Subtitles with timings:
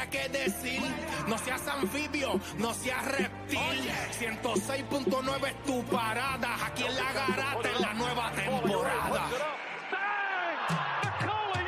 [0.00, 0.82] Haya que decir.
[1.28, 3.58] No seas anfibio, no seas reptil.
[4.18, 6.66] 106.9 es tu parada.
[6.66, 9.28] Aquí en la garata en la nueva temporada.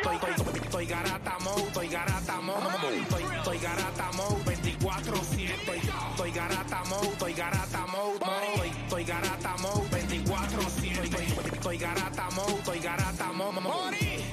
[0.02, 6.30] Estoy, estoy, estoy garata mode, estoy garata mode, estoy, estoy garata mode 24-7, estoy, estoy
[6.32, 12.80] garata mode, estoy garata mode, estoy, estoy garata mode 24-7, estoy, estoy garata mode, estoy
[12.80, 14.24] garata mode, Mori,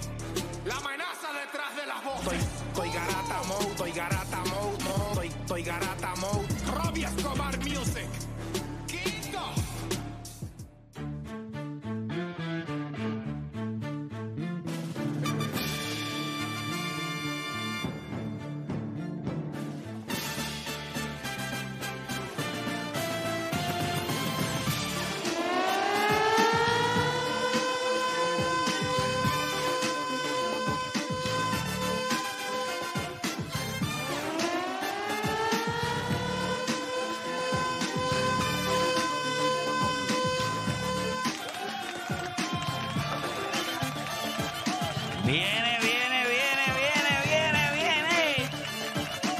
[0.66, 2.34] la amenaza detrás de las voces.
[2.34, 3.69] Estoy, estoy garata mode,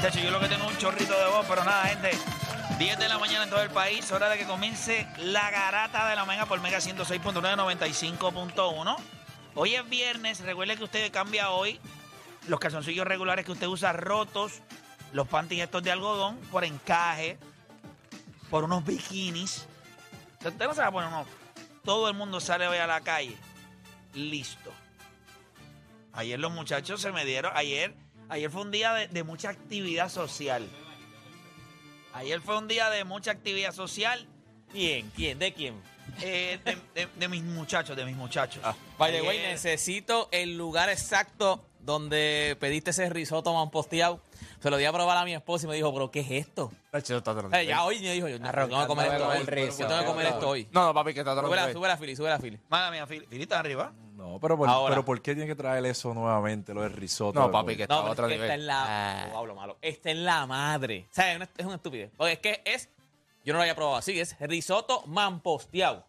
[0.02, 2.12] De hecho, yo lo que tengo un chorrito de voz, pero nada, gente.
[2.78, 6.16] 10 de la mañana en todo el país, hora de que comience la garata de
[6.16, 8.96] la Omega por Mega 106.9, 95.1.
[9.56, 11.82] Hoy es viernes, recuerde que usted cambia hoy
[12.48, 14.62] los calzoncillos regulares que usted usa rotos,
[15.12, 17.38] los panties estos de algodón, por encaje,
[18.50, 19.68] por unos bikinis.
[20.38, 21.26] Usted no se va a poner uno.
[21.84, 23.36] Todo el mundo sale hoy a la calle.
[24.14, 24.72] Listo.
[26.14, 27.94] Ayer los muchachos se me dieron, ayer,
[28.30, 30.68] ayer fue un día de, de mucha actividad social.
[32.14, 34.28] Ayer fue un día de mucha actividad social
[34.72, 35.12] ¿Quién?
[35.16, 35.40] ¿Quién?
[35.40, 35.82] ¿De quién?
[36.22, 38.62] eh, de, de- de mis muchachos, de mis muchachos.
[38.64, 44.22] Ah, by the way, necesito el lugar exacto donde pediste ese risotto man posteado.
[44.62, 46.72] Se lo di a probar a mi esposa y me dijo, pero ¿qué es esto?
[47.54, 49.38] Eh, ya hoy me dijo, yo no, tengo que comer esto hoy.
[49.38, 49.82] el risotto.
[49.84, 50.68] Yo tengo que comer esto hoy.
[50.72, 52.60] No, no, papi, que está Sube la, sube la fili, sube la fili.
[52.70, 53.92] Mala mía, Fili- Filita arriba.
[54.20, 54.92] No, pero por, Ahora.
[54.96, 57.40] pero ¿por qué tiene que traer eso nuevamente, lo del risotto?
[57.40, 58.60] No, papi, que está No, a pero otro es que está nivel.
[58.62, 59.24] en la...
[59.24, 59.30] Ah.
[59.34, 59.78] Oh, hablo malo.
[59.82, 61.08] Está en la madre.
[61.10, 62.12] O sea, es una, es una estupidez.
[62.18, 62.90] Porque es que es...
[63.46, 64.20] Yo no lo había probado así.
[64.20, 66.06] Es risotto man posteado.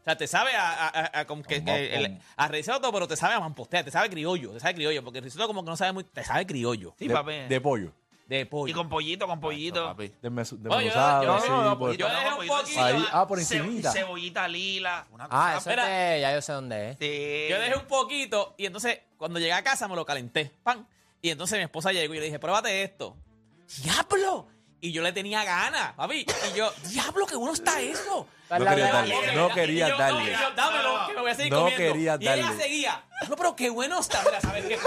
[0.00, 2.48] O sea, te sabe a, a, a- a como que, Como- que el- como- a
[2.48, 5.46] risotto, pero te sabe a mamposteado, te sabe criollo, te sabe criollo, porque el risotto
[5.46, 7.32] como que no sabe muy, te sabe criollo, Sí, de, papi.
[7.48, 7.92] de pollo.
[8.26, 8.70] De pollo.
[8.70, 9.84] y con pollito, con pollito.
[9.86, 10.04] papi.
[10.04, 11.48] Oye, desmenuzado, yo- así,
[11.78, 13.92] por- yo dejé un poquito- Ahí, ah, por ce- encimita.
[13.92, 15.06] Cebollita lila.
[15.10, 15.84] Una Ah, cosa- eso es Espera.
[15.86, 16.96] de, ya yo sé dónde es.
[16.98, 17.46] Sí.
[17.50, 20.52] Yo dejé un poquito y entonces cuando llegué a casa me lo calenté.
[20.62, 20.86] ¡Pam!
[21.20, 23.16] Y entonces mi esposa llegó y le dije, pruébate esto.
[23.82, 24.48] ¡Diablo!
[24.80, 26.26] Y yo le tenía ganas, papi.
[26.52, 28.26] Y yo, ¡diablo, qué bueno está eso!
[28.50, 30.24] No quería darle, no yo- quería y yo, darle.
[30.24, 31.78] y yo, dámelo, que me voy a seguir No comiendo.
[31.92, 32.62] quería y ella darle.
[32.62, 33.04] seguía.
[33.28, 34.22] No, pero qué bueno está.
[34.22, 34.78] Mira, ¿sabes qué?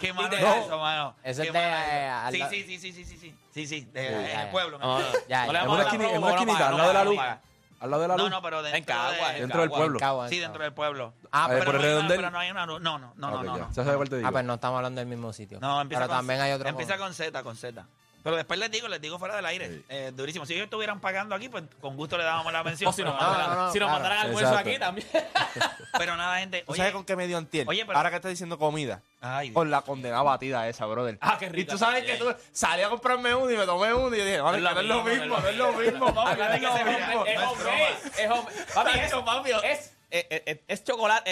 [0.00, 0.54] Qué malo No.
[0.54, 1.16] es eso, mano.
[1.22, 2.14] Eso Qué es de, malo eh, eso.
[2.26, 3.36] al Sí, lado- sí, sí, sí, sí, sí, sí.
[3.52, 4.50] Sí, sí, de- Sí, en ya, el ya.
[4.50, 4.78] pueblo.
[4.78, 4.98] No, ¿no?
[5.00, 5.64] no, Ya, no le ya.
[5.64, 6.88] En vamos una a dar esquina- en promo, una no esquinita, paga, al no lado
[6.88, 7.16] de la paga, luz.
[7.16, 7.40] no paga.
[7.82, 8.30] Al lado de la No, luz.
[8.30, 9.78] no, pero dentro En Cagua, de- en Dentro del Cagua.
[9.78, 9.98] pueblo.
[9.98, 11.14] Cagua, Sí, dentro del pueblo.
[11.32, 12.16] Ah, Ah, pero, por el no hay una- redondel.
[12.18, 12.66] pero no hay una...
[12.66, 13.56] No, no, no, no, Ok, no.
[13.56, 13.62] ya.
[13.66, 13.74] no.
[13.74, 14.28] ¿Sabes cuál te digo?
[14.28, 15.58] ah, pues no estamos hablando del mismo sitio.
[15.60, 16.68] No, empieza pero con, también hay otro.
[16.68, 17.86] Empieza con Z, con Z.
[18.22, 19.68] Pero después les digo, les digo fuera del aire.
[19.68, 19.84] Sí.
[19.88, 20.46] Eh, durísimo.
[20.46, 22.90] Si ellos estuvieran pagando aquí, pues con gusto le dábamos la mención.
[22.90, 23.92] O si nos mandaran, no, no, si nos claro.
[24.02, 24.70] mandaran almuerzo Exacto.
[24.70, 25.08] aquí también.
[25.98, 26.62] pero nada, gente.
[26.66, 27.68] ¿Tú Oye, sabes con qué me dio antier?
[27.68, 29.02] Oye, pero- Ahora que estás diciendo comida.
[29.20, 29.54] ay, Dios.
[29.54, 31.18] Con la condenada batida esa, brother.
[31.20, 33.92] Ah, qué Y rica tú sabes que tú salí a comprarme uno y me tomé
[33.92, 36.60] uno y yo dije, que no es lo mismo, no es lo mismo, papi, es
[36.60, 37.24] mismo.
[37.26, 39.24] es homemade.
[39.24, 41.22] Papi, es, es, eh, eh, eh, es chocolate,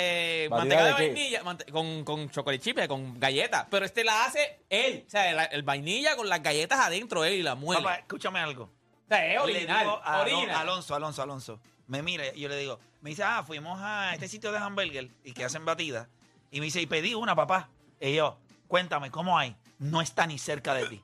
[0.45, 3.67] eh, ¿Batida manteca de vainilla mante- con, con chocolate chip, con galletas.
[3.71, 5.05] Pero este la hace él.
[5.07, 7.83] O sea, el, el vainilla con las galletas adentro él y la muele.
[7.83, 8.65] Papá, escúchame algo.
[8.65, 10.01] o sea, es a original.
[10.57, 11.61] Alonso, Alonso, Alonso.
[11.87, 15.11] Me mira y yo le digo, me dice, ah, fuimos a este sitio de hamburger
[15.25, 16.09] y que hacen batidas.
[16.51, 17.69] Y me dice, y pedí una, papá.
[18.01, 18.39] Y yo,
[18.69, 19.57] cuéntame, ¿cómo hay?
[19.79, 21.03] No está ni cerca de ti.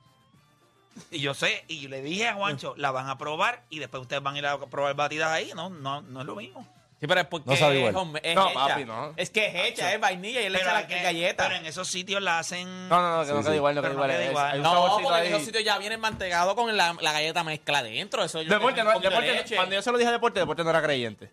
[1.11, 4.01] Y yo sé, y yo le dije a Juancho, la van a probar y después
[4.01, 5.51] ustedes van a ir a probar batidas ahí.
[5.55, 6.67] No, no, no es lo mismo.
[6.99, 7.91] Sí, pero es porque No sabe igual.
[7.93, 8.53] es, home- es No, hecha.
[8.67, 9.13] papi, no.
[9.17, 11.43] Es que es hecha, es vainilla y él le echa la galleta.
[11.47, 12.89] pero en esos sitios la hacen.
[12.89, 13.43] No, no, no, que Sí, no sí.
[13.45, 14.17] queda igual, no Pero queda no igual.
[14.17, 14.51] queda Es- igual.
[14.51, 15.29] hay un No, saborcito porque en ahí.
[15.33, 18.23] esos sitios ya viene mantecado con la, la galleta mezcla adentro.
[18.23, 20.81] Eso yo Deporte, no, deporte, cuando yo se lo dije a deporte, deporte no era
[20.81, 21.29] creyente.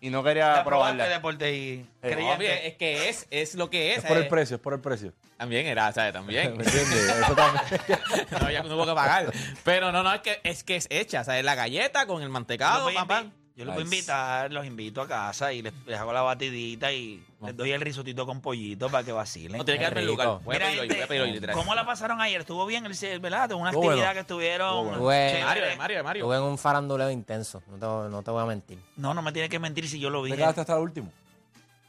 [0.00, 1.08] Y no quería Ya probaste probarla.
[1.16, 3.98] deporte y Eh, bien, es que es, es lo que es.
[3.98, 4.28] Es por el eh.
[4.28, 5.12] precio, es por el precio.
[5.36, 6.12] También era, ¿sabes?
[6.12, 6.52] También.
[6.56, 7.08] ¿Me entiendes?
[7.08, 7.64] Eso también.
[8.40, 9.32] no había no hubo que pagar.
[9.64, 11.20] Pero no, no, es que es, que es hecha.
[11.20, 14.64] O sea, es la galleta con el mantecado, invi- Yo los voy a invitar, los
[14.64, 18.40] invito a casa y les, les hago la batidita y les doy el risotito con
[18.40, 19.58] pollito para que vacilen.
[19.58, 20.40] No tiene que darme el lugar.
[20.42, 21.56] Voy a Mira, pedirlo hoy, gente, voy a pedirlo hoy, literal.
[21.56, 22.40] ¿Cómo la pasaron ayer?
[22.40, 23.50] Estuvo bien, el, ¿verdad?
[23.50, 24.14] Tuvo una Estuvo actividad bueno.
[24.14, 24.86] que estuvieron.
[24.86, 25.28] Estuvo bueno.
[25.28, 25.44] chévere.
[25.44, 26.24] Mario, de Mario, de Mario.
[26.24, 28.78] Tuve un faranduleo intenso, no te, no te voy a mentir.
[28.96, 30.30] No, no me tiene que mentir si yo lo vi.
[30.30, 31.12] ¿Te quedaste hasta el último?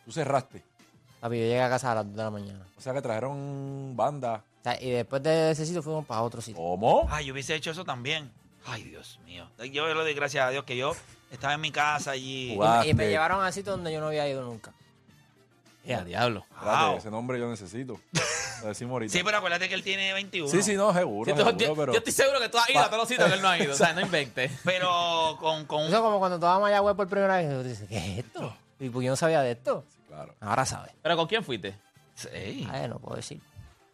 [0.04, 0.62] Tú cerraste.
[1.21, 2.65] Papi, yo llegué a casa a las 2 de la mañana.
[2.77, 4.44] O sea que trajeron banda.
[4.60, 6.62] O sea, y después de ese sitio fuimos para otro sitio.
[6.62, 7.07] ¿Cómo?
[7.10, 8.30] Ay, yo hubiese hecho eso también.
[8.65, 9.48] Ay, Dios mío.
[9.71, 10.94] Yo le doy gracias a Dios que yo
[11.33, 12.53] estaba en mi casa allí.
[12.56, 12.89] Jugaste.
[12.89, 14.71] Y me llevaron al sitio donde yo no había ido nunca.
[15.85, 16.45] Eh, a diablo.
[16.50, 16.97] Espérate, Wow.
[16.97, 18.00] ese nombre yo necesito.
[18.62, 19.12] Lo decimos ahorita.
[19.18, 20.47] Sí, pero acuérdate que él tiene 21.
[20.50, 21.30] sí, sí, no, seguro.
[21.30, 21.91] Sí, tú- seguro, yo, pero...
[21.94, 23.57] yo estoy seguro que tú has ido a todos los sitios que él no ha
[23.59, 23.74] ido.
[23.74, 24.50] O sea, no inventes.
[24.63, 27.53] Pero con, con Eso es como cuando tú vas a Mayagüez por primera vez y
[27.53, 28.56] tú dices, ¿qué es esto?
[28.79, 29.83] Y pues yo no sabía de esto.
[30.07, 30.33] Claro.
[30.39, 30.94] Ahora sabes.
[31.01, 31.75] ¿Pero con quién fuiste?
[32.15, 32.65] Sí.
[32.71, 33.41] Ay, no puedo decir.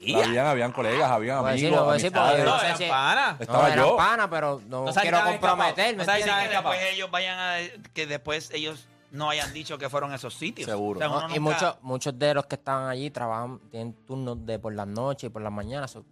[0.01, 2.37] Habían, habían colegas, habían decir, amigos, decir porque amistades.
[2.39, 2.85] yo No, no sé eran si...
[2.87, 3.37] pana.
[3.39, 3.97] Estaba eran yo.
[3.97, 5.39] pana, pero no, No quiero que han escapado.
[5.57, 7.57] comprometer, ¿me No saben Sí, que después ellos vayan a.
[7.93, 10.69] Que después ellos no hayan dicho que fueron a esos sitios.
[10.69, 10.99] Seguro.
[10.99, 14.45] O sea, No, y nunca- muchos, muchos de los que estaban allí trabajan, tienen turnos
[14.45, 15.91] de por las noches y por las mañanas.
[15.91, 16.05] so-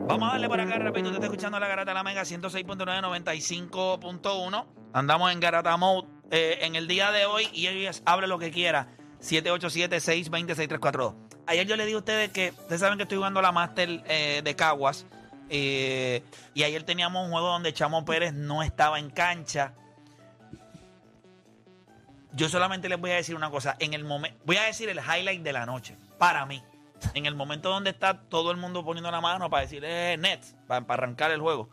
[0.09, 1.11] Vamos a darle por acá rapidito.
[1.11, 4.67] Usted está escuchando la Garata de la Mega 106.995.1.
[4.93, 8.51] Andamos en Garata Mode eh, en el día de hoy y ellos hable lo que
[8.51, 8.89] quiera.
[9.21, 11.30] 787-620-6342.
[11.51, 14.41] Ayer yo le dije a ustedes que ustedes saben que estoy jugando la Master eh,
[14.45, 15.05] de Caguas.
[15.49, 16.23] eh,
[16.55, 19.75] y ayer teníamos un juego donde Chamo Pérez no estaba en cancha.
[22.35, 23.75] Yo solamente les voy a decir una cosa.
[23.81, 25.97] En el momento, voy a decir el highlight de la noche.
[26.19, 26.63] Para mí.
[27.15, 30.17] En el momento donde está todo el mundo poniendo la mano para decir, eh,
[30.69, 31.69] para, arrancar el juego.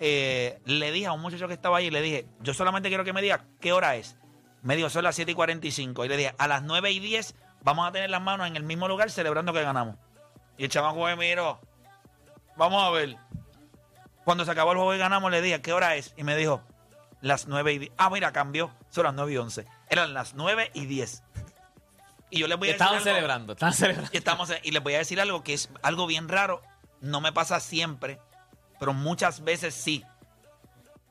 [0.00, 3.12] eh, le dije a un muchacho que estaba ahí, le dije, yo solamente quiero que
[3.12, 4.16] me diga qué hora es.
[4.62, 6.06] Me dijo, son las 7 y 45.
[6.06, 8.62] Y le dije, a las 9 y 10 vamos a tener las manos en el
[8.62, 9.96] mismo lugar celebrando que ganamos.
[10.56, 11.60] Y el chamaco me miró,
[12.56, 13.16] vamos a ver.
[14.24, 16.12] Cuando se acabó el juego y ganamos, le dije, ¿qué hora es?
[16.16, 16.62] Y me dijo,
[17.20, 17.92] las 9 y 10.
[17.96, 18.70] Ah, mira, cambió.
[18.90, 19.66] Son las 9 y 11.
[19.88, 21.22] Eran las 9 y 10.
[22.30, 24.10] Y yo les voy a decir Estaban celebrando, estaban celebrando.
[24.12, 26.62] Estamos, y les voy a decir algo que es algo bien raro.
[27.00, 28.20] No me pasa siempre,
[28.78, 30.04] pero muchas veces sí.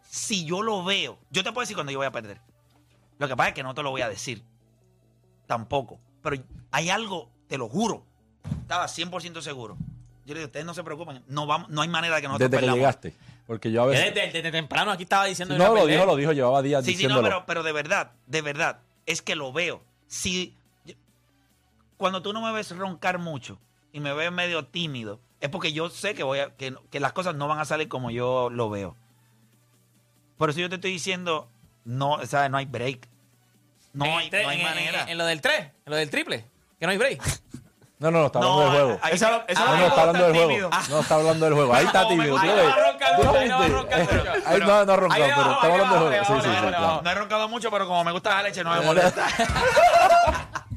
[0.04, 2.40] Si yo lo veo, yo te puedo decir cuando yo voy a perder.
[3.18, 4.44] Lo que pasa es que no te lo voy a decir.
[5.48, 6.00] Tampoco.
[6.30, 8.04] Pero hay algo, te lo juro.
[8.62, 9.78] Estaba 100% seguro.
[10.26, 11.24] Yo le digo, ustedes no se preocupen.
[11.30, 13.16] No, vamos, no hay manera de que nosotros Desde que llegaste.
[13.46, 14.14] Porque yo a veces...
[14.14, 16.34] Desde, desde temprano aquí estaba diciendo Sí, no, lo dijo, lo dijo.
[16.34, 17.24] Llevaba días Sí, sí, no, diciéndolo.
[17.30, 19.82] pero, pero de verdad, de verdad, es que lo veo.
[20.08, 20.54] Si
[20.84, 20.96] yo-
[21.96, 23.58] cuando tú no me ves roncar mucho
[23.94, 27.14] y me ves medio tímido, es porque yo sé que voy a, que, que las
[27.14, 28.98] cosas no van a salir como yo lo veo.
[30.38, 31.50] Por eso yo te estoy diciendo,
[31.86, 33.08] no, o sea, no hay break.
[33.98, 35.06] No En hay, tres- no hay en- en- manera.
[35.10, 36.46] En, lo del 3, en lo del triple,
[36.80, 37.22] que no hay break.
[38.00, 39.00] No, no, no, está hablando No, del juego.
[39.02, 40.70] ahí- No, no, está hablando del juego.
[40.92, 41.74] No, está hablando del juego.
[41.74, 42.32] Ahí está tímido.
[42.34, 43.76] gusta, ¿tú ahí no va a viste?
[43.76, 44.32] roncar mucho.
[44.46, 46.42] Ahí no, no ha roncado, pero está hablando del juego.
[46.44, 47.02] Sí, sí, sí.
[47.04, 49.26] No he roncado mucho, pero como me gusta la leche, no me molesta.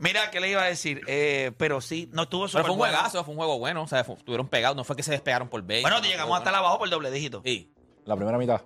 [0.00, 1.00] Mira, ¿qué le iba a decir?
[1.06, 2.94] Eh, pero sí, no estuvo Pero fue un bueno.
[2.96, 3.82] juegazo, fue un juego bueno.
[3.82, 4.76] O sea, fu- estuvieron pegados.
[4.76, 5.82] No fue que se despegaron por 20.
[5.82, 7.42] Bueno, te llegamos hasta la abajo por doble dígito.
[7.44, 7.70] Sí.
[8.04, 8.62] La primera mitad.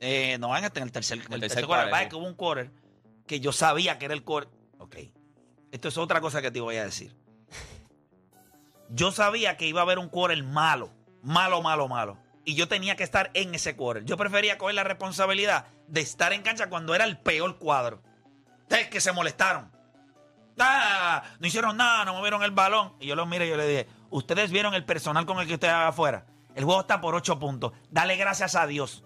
[0.00, 1.90] Eh, no, en, este, en el tercer, en el El tercer tercer quarter.
[1.90, 2.70] quarter, que hubo un quarter
[3.30, 4.52] que yo sabía que era el quarter.
[4.78, 4.96] Ok.
[5.70, 7.14] Esto es otra cosa que te voy a decir.
[8.88, 10.90] Yo sabía que iba a haber un quarter malo.
[11.22, 12.18] Malo, malo, malo.
[12.44, 14.04] Y yo tenía que estar en ese quarter.
[14.04, 18.02] Yo prefería coger la responsabilidad de estar en cancha cuando era el peor cuadro.
[18.62, 19.70] Ustedes que se molestaron.
[20.58, 22.94] Ah, no hicieron nada, no movieron el balón.
[22.98, 25.54] Y yo los miré y yo le dije, ustedes vieron el personal con el que
[25.54, 26.26] ustedes afuera.
[26.56, 27.74] El juego está por ocho puntos.
[27.90, 29.04] Dale gracias a Dios.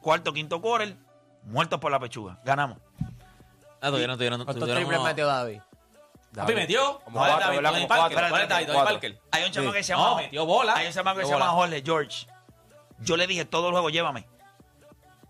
[0.00, 0.96] Cuarto, quinto quarter,
[1.44, 2.38] muertos por la pechuga.
[2.44, 2.78] Ganamos.
[3.80, 5.60] Ah, tuvieron, tuvieron, ¿Cuántos tuvieron triples uno- metió David?
[6.34, 7.00] Papi metió.
[7.00, 7.56] Como ¿Cuál es cuatro, David?
[7.56, 7.70] ¿verdad?
[7.70, 8.12] Tony Como Parker.
[8.16, 8.28] cuatro.
[8.30, 8.66] ¿Cuál es David?
[8.66, 8.94] Tony Cuatro.
[8.94, 9.20] Parker.
[9.32, 10.16] Hay un chamo que se No, llama.
[10.22, 10.74] metió bola.
[10.76, 11.50] Hay un chamo que se Metió llama.
[11.52, 12.26] Jorge George.
[13.00, 14.28] Yo le dije todo el juego, llévame.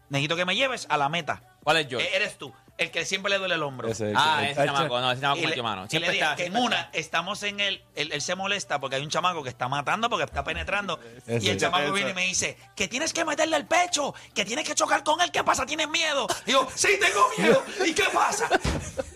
[0.08, 1.42] Necesito que me lleves a la meta.
[1.62, 2.08] ¿Cuál es George?
[2.08, 3.88] E- Eres tú, el que siempre le duele el hombro.
[3.88, 5.00] Ese, Ah, el- ese el- chamaco.
[5.00, 5.86] No, ese chamaco metió mano.
[5.88, 6.36] Siempre está.
[6.36, 6.98] que en siempre una está.
[6.98, 10.24] estamos en él, él, él se molesta porque hay un chamaco que está matando porque
[10.24, 10.98] está penetrando.
[11.28, 11.92] y el chamaco Ese.
[11.92, 15.20] viene y me dice que tienes que meterle el pecho, que tienes que chocar con
[15.20, 15.30] él.
[15.30, 15.66] ¿Qué pasa?
[15.66, 16.26] ¿Tienes miedo?
[16.46, 17.62] Y yo, sí, tengo miedo.
[17.86, 18.48] ¿Y qué pasa?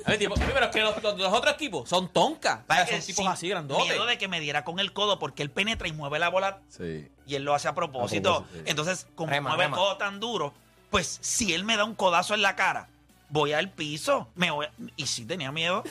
[0.04, 2.56] A ver, tipo, pero es que los, los- los otros equipos son toncas.
[2.56, 3.86] O sea, Vaya son tipos sí, así grandotes.
[3.86, 6.60] Miedo de que me diera con el codo porque él penetra y mueve la bola
[6.68, 7.08] Sí.
[7.26, 8.30] y él lo hace a propósito.
[8.30, 8.70] A propósito, sí.
[8.70, 9.76] Entonces, como Rema, mueve rema.
[9.76, 10.52] el codo tan duro,
[10.90, 12.88] pues si él me da un codazo en la cara,
[13.28, 14.28] voy al piso.
[14.34, 15.84] Me voy, y si tenía miedo,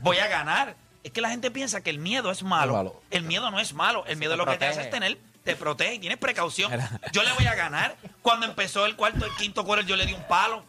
[0.00, 0.76] voy a ganar.
[1.04, 3.02] Es que la gente piensa que el miedo es malo.
[3.10, 4.04] El miedo no es malo.
[4.06, 6.70] El miedo lo que te hace es tener, te protege y tienes precaución.
[7.12, 7.96] Yo le voy a ganar.
[8.22, 10.64] Cuando empezó el cuarto, el quinto quarter, yo le di un palo.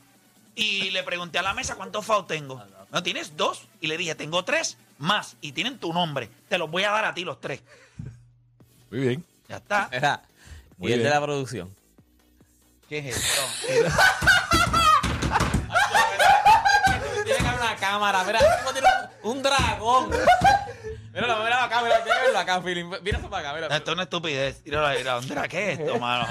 [0.56, 2.64] Y le pregunté a la mesa cuántos fouls tengo.
[2.92, 3.64] No, tienes dos.
[3.82, 5.36] Y le dije, tengo tres más.
[5.42, 6.30] Y tienen tu nombre.
[6.50, 7.62] Te los voy a dar a ti los tres.
[8.92, 9.26] Muy bien.
[9.48, 9.90] Ya está.
[9.92, 10.22] Era.
[10.78, 11.14] Muy Y el de bien.
[11.20, 11.76] la producción.
[12.94, 13.42] ¿Qué es esto?
[17.24, 18.24] Tiene que haber una cámara.
[18.24, 18.88] Mira, el tipo tiene
[19.24, 20.12] un, un dragón.
[21.12, 22.86] Míralo, míralo acá, mira, tiene que verlo acá, Philip.
[23.02, 23.76] Mira eso para acá, mira.
[23.76, 24.62] Esto es una estupidez.
[24.64, 25.48] Míralo ahí, mira, ¿dónde era?
[25.48, 26.28] ¿Qué es esto, mano?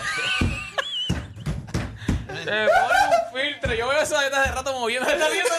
[2.28, 3.75] Se pone un filtro.
[3.75, 5.11] Yo veo eso desde hace rato moviendo.
[5.11, 5.50] ¿Está viendo?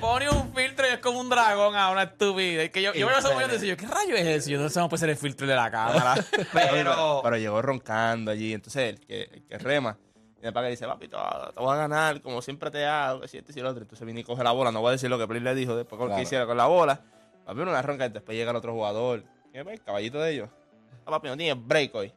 [0.00, 2.70] Pone un filtro y es como un dragón a una estupidez.
[2.70, 4.50] Que yo, yo veo eso moviendo y digo, ¿qué rayo es eso?
[4.50, 6.14] Yo no sé cómo puede ser el filtro de la cámara.
[6.52, 8.52] Pero, Pero llegó roncando allí.
[8.52, 9.96] Entonces, el que, el que rema,
[10.36, 12.84] viene para acá y dice, papi, te, va- te voy a ganar, como siempre te
[12.84, 13.82] hago, que si este y si el otro.
[13.82, 14.72] Entonces viene y coge la bola.
[14.72, 16.22] No voy a decir lo que Play le dijo después con lo que Claro.
[16.22, 17.00] hiciera con la bola.
[17.44, 19.24] Papi, una ronca y después llega el otro jugador.
[19.52, 19.80] ¿Qué ves?
[19.80, 20.48] Caballito de ellos.
[21.06, 22.12] Ah, papi, no tiene break hoy.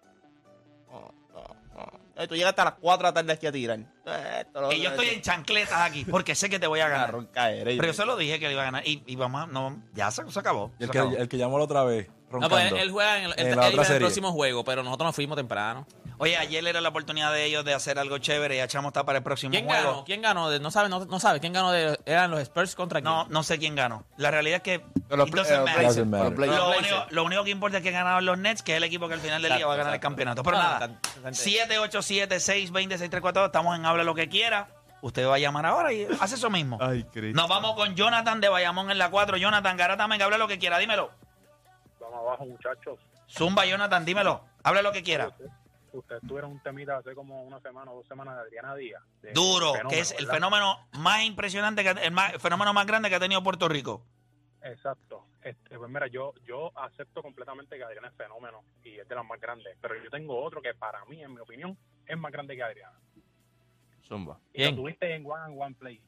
[2.19, 2.23] No, no, no.
[2.23, 3.79] Eh, Tú llegaste a las 4 de la tarde aquí a tirar.
[3.79, 6.79] Eh, esto, lo y yo otro, estoy en chancletas aquí porque sé que te voy
[6.81, 7.15] a ganar.
[7.33, 8.87] Pero yo se lo dije que le iba a ganar.
[8.87, 10.71] Y, y vamos, a- no, ya se, se acabó.
[10.79, 11.15] Y el se que, acabó.
[11.17, 12.49] el que llamó la otra vez, No, roncando.
[12.55, 14.31] pues él, él juega en el, él- En él la iba otra en el próximo
[14.31, 15.87] juego, pero nosotros nos fuimos temprano.
[16.19, 19.19] Oye, ayer era la oportunidad de ellos de hacer algo chévere y echamos está para
[19.19, 19.89] el próximo ¿Quién juego.
[19.91, 20.03] ganó?
[20.03, 20.49] ¿Quién ganó?
[20.49, 21.39] De- no sabe, no, no sabe.
[21.39, 21.71] ¿Quién ganó?
[21.71, 23.05] De, eran los Spurs contra quién?
[23.11, 24.03] No, no sé quién ganó.
[24.17, 24.83] La realidad es que
[25.15, 25.83] Los it doesn't matter.
[25.83, 25.95] Los
[26.35, 26.57] Blazers.
[26.59, 27.11] Lo único, Blazers.
[27.13, 29.21] lo único que importa es que ganaron los Nets, que es el equipo que al
[29.21, 30.43] final del día va a ganar el campeonato.
[30.43, 34.67] Pero No, nada, tan- tan- 787-620-6342, estamos en Habla lo que quiera.
[35.01, 36.77] Usted va a llamar ahora y hace eso mismo.
[36.81, 37.39] Ay, Cristo.
[37.39, 39.37] Nos vamos con Jonathan de Bayamón en la 4.
[39.37, 41.11] Jonathan, Garata, venga, habla lo que quiera, dímelo.
[42.01, 42.99] Vamos abajo, muchachos.
[43.31, 44.43] Zumba, Jonathan, dímelo.
[44.63, 45.31] Habla lo que quiera.
[45.93, 49.03] Ustedes tuvieron un temita hace como una semana o dos semanas de Adriana Díaz.
[49.21, 50.33] de- Duro, fenómeno, que es el ¿verdad?
[50.35, 54.03] fenómeno más impresionante, que, el, más- el fenómeno más grande que ha tenido Puerto Rico.
[54.61, 55.25] Exacto.
[55.41, 59.25] Este, pues mira, yo, yo acepto completamente que Adriana es fenómeno y es de las
[59.25, 62.55] más grandes, pero yo tengo otro que para mí, en mi opinión, es más grande
[62.55, 62.99] que Adriana.
[64.07, 64.39] Zumba.
[64.53, 64.71] Y ¿Quién?
[64.75, 66.01] lo tuviste en One and One Play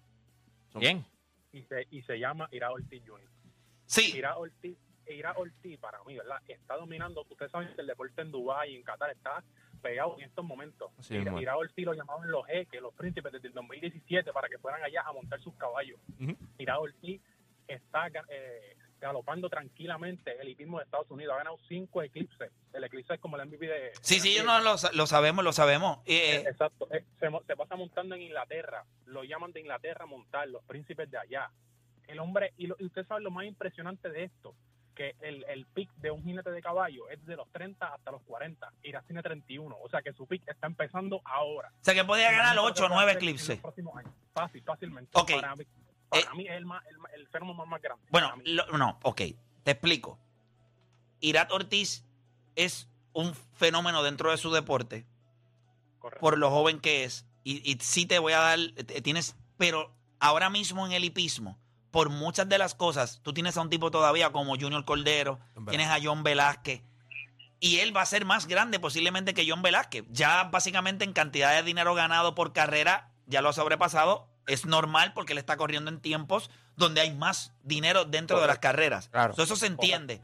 [0.73, 1.05] ¿Quién?
[1.51, 3.21] y se, y se llama Ira Ortiz Jr.
[3.85, 6.41] Sí, Ira Ortiz, Ira Ortiz para mí, ¿verdad?
[6.47, 9.43] Está dominando, ustedes saben que el deporte en Dubái y en Qatar está
[9.81, 10.91] pegado en estos momentos.
[11.01, 11.41] Sí, Ira, man.
[11.41, 15.01] Ira Ortiz lo llamaban los jeques, los príncipes desde el 2017 para que fueran allá
[15.05, 15.99] a montar sus caballos.
[16.19, 16.35] Ujú.
[16.57, 17.21] Ira Ortiz
[17.67, 21.33] está eh, galopando tranquilamente el hipismo de Estados Unidos.
[21.33, 22.51] Ha ganado cinco eclipses.
[22.73, 23.91] El eclipse es como el MVP de...
[24.01, 25.99] sí, sí, de- no, lo, lo sabemos, lo sabemos.
[26.05, 26.87] Eh, Exacto.
[26.91, 28.83] Eh, se, se pasa montando en Inglaterra.
[29.05, 31.49] Lo llaman de Inglaterra a montar, los príncipes de allá.
[32.07, 34.53] El hombre, y, lo- y usted sabe lo más impresionante de esto,
[35.01, 38.21] que el, el pick de un jinete de caballo es de los 30 hasta los
[38.23, 38.71] 40.
[38.83, 39.75] Irás tiene 31.
[39.81, 41.69] O sea que su pick está empezando ahora.
[41.73, 43.61] o sea, que podía ganar Imagínate 8 o lo que puede 9 hacer en eclipses.
[44.33, 45.11] Fácil, fácilmente.
[45.19, 45.31] Ok.
[45.31, 45.63] Para, mí,
[46.09, 48.05] para Eh, mí es el, más, el, el fenómeno más, más grande.
[48.11, 49.21] Bueno, lo- no, ok,
[49.63, 50.19] te explico.
[51.19, 52.05] Irat Ortiz
[52.55, 55.05] es un fenómeno dentro de su deporte
[55.99, 56.21] Correcto.
[56.21, 59.93] por lo joven que es y, y sí te voy a dar, eh, tienes, pero
[60.19, 61.57] ahora mismo en el hipismo,
[61.91, 65.89] por muchas de las cosas, tú tienes a un tipo todavía como Junior Cordero, tienes
[65.89, 66.81] a John Velázquez,
[67.63, 70.05] y él va a ser más grande posiblemente que John Velázquez.
[70.09, 74.27] Ya básicamente en cantidad de dinero ganado por carrera, ya lo ha sobrepasado.
[74.47, 78.57] Es normal porque él está corriendo en tiempos donde hay más dinero dentro de las
[78.57, 79.09] carreras.
[79.09, 79.35] Claro.
[79.35, 80.23] So, eso se entiende.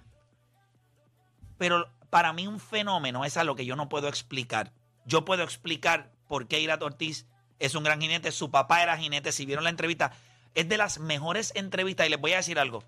[1.59, 4.73] Pero para mí un fenómeno es algo que yo no puedo explicar.
[5.05, 7.27] Yo puedo explicar por qué Irat Ortiz
[7.59, 8.31] es un gran jinete.
[8.31, 9.31] Su papá era jinete.
[9.31, 10.11] Si vieron la entrevista,
[10.57, 12.07] es de las mejores entrevistas.
[12.07, 12.83] Y les voy a decir algo.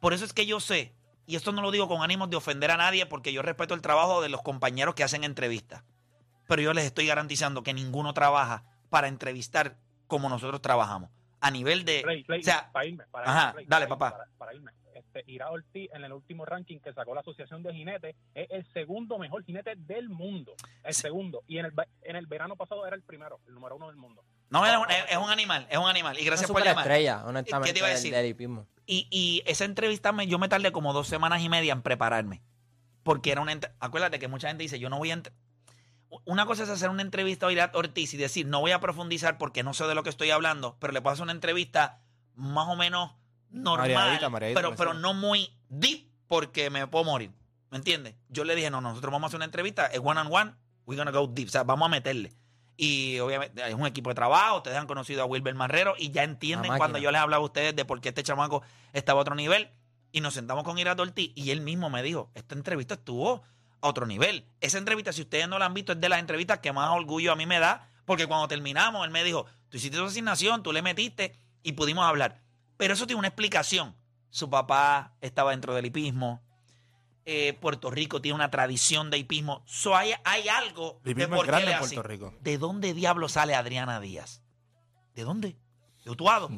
[0.00, 0.94] Por eso es que yo sé,
[1.26, 3.82] y esto no lo digo con ánimos de ofender a nadie, porque yo respeto el
[3.82, 5.84] trabajo de los compañeros que hacen entrevistas.
[6.48, 9.76] Pero yo les estoy garantizando que ninguno trabaja para entrevistar
[10.06, 11.10] como nosotros trabajamos.
[11.40, 12.00] A nivel de.
[12.02, 14.16] Play, play, o sea, para irme, para ajá, Play, dale, para papá.
[14.16, 14.72] Para, para irme.
[14.94, 18.64] Este, Ira Ortiz, en el último ranking que sacó la Asociación de Jinetes, es el
[18.72, 20.54] segundo mejor jinete del mundo.
[20.82, 21.42] El segundo.
[21.46, 24.24] Y en el, en el verano pasado era el primero, el número uno del mundo.
[24.52, 26.18] No, es un, es- es un animal, es un animal.
[26.20, 26.84] Y gracias Una por llamar.
[26.84, 28.12] superestrella, honestamente, ¿Qué te iba a decir?
[28.14, 28.66] del.
[28.86, 32.42] Y, y esa entrevista me, yo me tardé como dos semanas y media en prepararme.
[33.02, 35.22] Porque era una Acuérdate que mucha gente dice, yo no voy a...
[36.26, 39.38] Una cosa es hacer una entrevista a Irat Ortiz y decir, no voy a profundizar
[39.38, 42.02] porque no sé de lo que estoy hablando, pero le puedo hacer una entrevista
[42.34, 43.12] más o menos
[43.48, 47.30] normal, Mareadita, mareadita, pero, pero no muy deep porque me puedo morir.
[47.70, 48.14] ¿Me entiendes?
[48.28, 50.52] Yo le dije, no, nosotros vamos a hacer una entrevista, es one on one,
[50.84, 52.34] we're gonna go deep, o sea, vamos a meterle.
[52.76, 56.24] Y obviamente es un equipo de trabajo, ustedes han conocido a Wilber Marrero y ya
[56.24, 58.62] entienden cuando yo les hablaba a ustedes de por qué este chamaco
[58.92, 59.70] estaba a otro nivel.
[60.10, 63.42] Y nos sentamos con Irat Ortiz y él mismo me dijo, esta entrevista estuvo
[63.80, 64.46] a otro nivel.
[64.60, 67.32] Esa entrevista, si ustedes no la han visto, es de las entrevistas que más orgullo
[67.32, 70.72] a mí me da, porque cuando terminamos, él me dijo, tú hiciste tu asignación, tú
[70.72, 72.42] le metiste y pudimos hablar.
[72.76, 73.94] Pero eso tiene una explicación.
[74.30, 76.42] Su papá estaba dentro del hipismo.
[77.24, 79.62] Eh, Puerto Rico tiene una tradición de hipismo.
[79.66, 81.94] So, hay, hay algo El de por qué grande le en hacen.
[81.94, 82.34] Puerto Rico.
[82.40, 84.42] ¿De dónde diablo sale Adriana Díaz?
[85.14, 85.56] ¿De dónde?
[86.04, 86.48] De Utuado.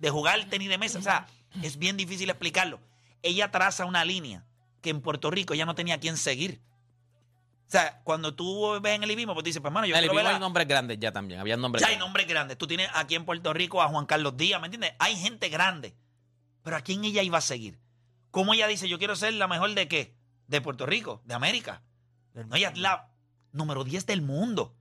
[0.00, 0.98] De jugar tenis de mesa.
[0.98, 1.26] O sea,
[1.62, 2.80] es bien difícil explicarlo.
[3.22, 4.44] Ella traza una línea
[4.80, 6.60] que en Puerto Rico ya no tenía quien seguir.
[7.68, 10.10] O sea, cuando tú ves en el hipismo, pues dices, pues, hermano, yo En el
[10.10, 11.38] quiero ver a- hay nombres grandes ya también.
[11.38, 12.06] Había nombres ya hay grandes.
[12.08, 12.58] nombres grandes.
[12.58, 14.92] Tú tienes aquí en Puerto Rico a Juan Carlos Díaz, ¿me entiendes?
[14.98, 15.94] Hay gente grande.
[16.64, 17.78] Pero ¿a quién ella iba a seguir?
[18.30, 20.14] ¿Cómo ella dice, yo quiero ser la mejor de qué?
[20.46, 21.82] De Puerto Rico, de América.
[22.34, 23.08] No, ella es la
[23.52, 24.74] número 10 del mundo.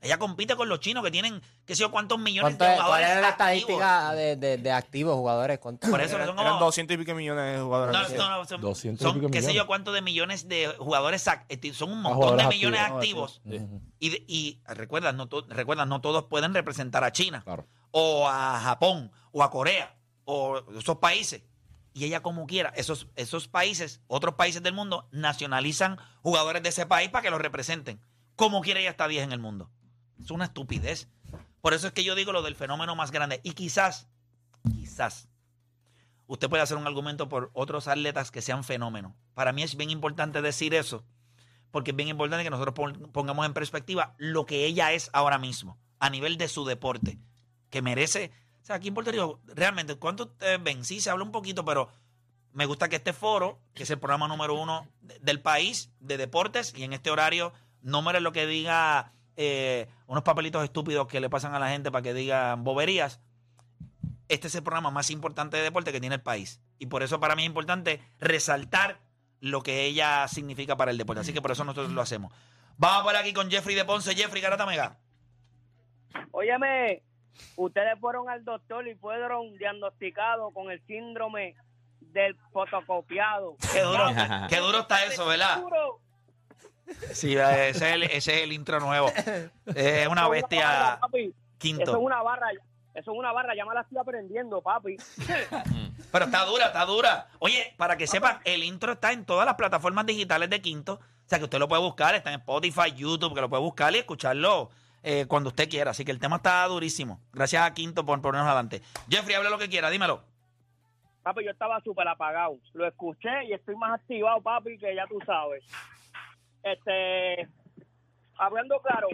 [0.00, 2.76] Ella compite con los chinos que tienen, qué sé yo, cuántos millones ¿Cuánto de es-
[2.76, 3.44] ¿Cuál jugadores era la activos.
[3.70, 5.58] estadística de, de, de activos jugadores?
[5.60, 5.88] ¿Cuánto?
[5.88, 6.64] Por eso Eran, son eran como...
[6.64, 7.92] 200 y pico millones de jugadores.
[7.94, 10.74] No, no, no, son, 200 y son pico qué sé yo cuántos de millones de
[10.76, 13.40] jugadores, este, son un Ah, montón de jugadores millones activos.
[13.46, 13.68] activos.
[14.00, 17.68] Y, y recuerda, no, to- recuerda, no todos pueden representar a China Claro.
[17.92, 21.42] o a Japón o a Corea o esos países.
[21.94, 26.86] Y ella como quiera, esos, esos países, otros países del mundo, nacionalizan jugadores de ese
[26.86, 28.00] país para que los representen.
[28.36, 29.70] Como quiera ella está 10 en el mundo.
[30.22, 31.08] Es una estupidez.
[31.60, 33.40] Por eso es que yo digo lo del fenómeno más grande.
[33.42, 34.08] Y quizás,
[34.72, 35.28] quizás,
[36.26, 39.12] usted puede hacer un argumento por otros atletas que sean fenómenos.
[39.34, 41.04] Para mí es bien importante decir eso,
[41.70, 45.38] porque es bien importante que nosotros pon- pongamos en perspectiva lo que ella es ahora
[45.38, 47.18] mismo, a nivel de su deporte,
[47.70, 48.32] que merece.
[48.62, 50.84] O sea, aquí en Puerto Rico, realmente, ¿cuánto ustedes ven?
[50.84, 51.88] Sí, se habla un poquito, pero
[52.52, 56.16] me gusta que este foro, que es el programa número uno de- del país de
[56.16, 61.18] deportes, y en este horario, no mere lo que diga eh, unos papelitos estúpidos que
[61.18, 63.18] le pasan a la gente para que digan boberías.
[64.28, 66.60] Este es el programa más importante de deporte que tiene el país.
[66.78, 69.00] Y por eso para mí es importante resaltar
[69.40, 71.22] lo que ella significa para el deporte.
[71.22, 72.32] Así que por eso nosotros lo hacemos.
[72.76, 74.14] Vamos por aquí con Jeffrey de Ponce.
[74.14, 74.98] Jeffrey Garata Mega.
[76.30, 77.02] Óyeme,
[77.56, 81.54] ustedes fueron al doctor y fueron diagnosticados con el síndrome
[82.00, 83.56] del fotocopiado.
[83.72, 84.06] Qué duro,
[84.48, 85.62] qué duro está eso, ¿verdad?
[87.12, 89.10] Sí, ese es el, ese es el intro nuevo.
[89.74, 91.24] Es una bestia papi.
[91.24, 91.98] Eso es quinto.
[92.00, 92.50] una barra,
[92.94, 94.96] eso es una barra, ya me la estoy aprendiendo, papi.
[96.10, 97.28] Pero está dura, está dura.
[97.38, 100.94] Oye, para que sepan, el intro está en todas las plataformas digitales de Quinto.
[100.94, 103.94] O sea, que usted lo puede buscar, está en Spotify, YouTube, que lo puede buscar
[103.94, 104.70] y escucharlo
[105.02, 105.90] eh, cuando usted quiera.
[105.90, 107.20] Así que el tema está durísimo.
[107.32, 108.82] Gracias a Quinto por ponernos adelante.
[109.08, 110.22] Jeffrey, habla lo que quiera, dímelo.
[111.22, 112.58] Papi, yo estaba súper apagado.
[112.72, 115.64] Lo escuché y estoy más activado, papi, que ya tú sabes.
[116.62, 117.48] Este,
[118.36, 119.08] hablando claro,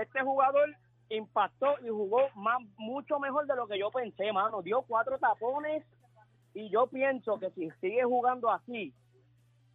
[0.00, 0.74] este jugador
[1.08, 2.28] impactó y jugó
[2.76, 4.62] mucho mejor de lo que yo pensé, mano.
[4.62, 5.84] Dio cuatro tapones
[6.54, 8.92] y yo pienso que si sigue jugando así,